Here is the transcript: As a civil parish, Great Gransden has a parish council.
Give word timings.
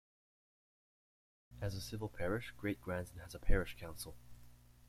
As 1.61 1.75
a 1.75 1.79
civil 1.79 2.09
parish, 2.09 2.55
Great 2.57 2.81
Gransden 2.81 3.19
has 3.21 3.35
a 3.35 3.39
parish 3.39 3.77
council. 3.79 4.17